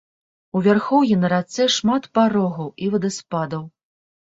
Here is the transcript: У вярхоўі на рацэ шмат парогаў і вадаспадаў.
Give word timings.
У 0.59 0.61
вярхоўі 0.67 1.17
на 1.25 1.29
рацэ 1.35 1.67
шмат 1.77 2.09
парогаў 2.17 2.73
і 2.87 2.91
вадаспадаў. 2.97 3.71